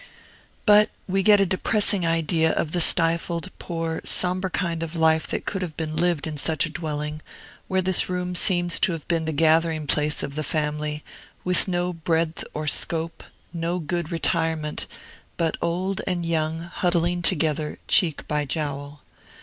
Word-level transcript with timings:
But 0.65 0.89
we 1.07 1.21
get 1.21 1.39
a 1.39 1.45
depressing 1.45 2.07
idea 2.07 2.53
of 2.53 2.71
the 2.71 2.81
stifled, 2.81 3.51
poor, 3.59 4.01
sombre 4.03 4.49
kind 4.49 4.81
of 4.81 4.95
life 4.95 5.27
that 5.27 5.45
could 5.45 5.61
have 5.61 5.77
been 5.77 5.95
lived 5.95 6.25
in 6.25 6.37
such 6.39 6.65
a 6.65 6.71
dwelling, 6.71 7.21
where 7.67 7.83
this 7.83 8.09
room 8.09 8.33
seems 8.33 8.79
to 8.79 8.93
have 8.93 9.07
been 9.07 9.25
the 9.25 9.31
gathering 9.31 9.85
place 9.85 10.23
of 10.23 10.33
the 10.33 10.43
family, 10.43 11.03
with 11.43 11.67
no 11.67 11.93
breadth 11.93 12.43
or 12.55 12.65
scope, 12.65 13.23
no 13.53 13.77
good 13.77 14.11
retirement, 14.11 14.87
but 15.37 15.55
old 15.61 16.01
and 16.07 16.25
young 16.25 16.61
huddling 16.61 17.21
together 17.21 17.77
cheek 17.87 18.27
by 18.27 18.43
jowl. 18.43 19.01